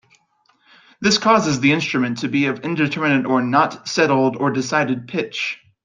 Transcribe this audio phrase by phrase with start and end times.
[0.99, 5.59] This causes the instrument to be of indeterminate or not settled or decided pitch.